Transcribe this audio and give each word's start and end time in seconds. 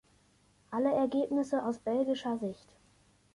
Alle 0.71 0.91
Ergebnisse 0.95 1.63
aus 1.63 1.77
belgischer 1.77 2.35
Sicht. 2.39 2.67